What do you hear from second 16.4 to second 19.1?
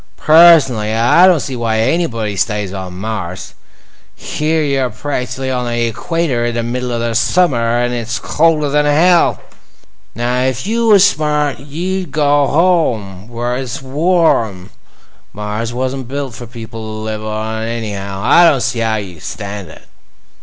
people to live on, anyhow. I don't see how